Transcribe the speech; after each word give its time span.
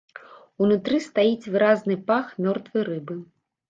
Унутры 0.67 0.97
стаіць 1.09 1.49
выразны 1.59 2.01
пах 2.11 2.35
мёртвай 2.47 2.91
рыбы. 2.93 3.25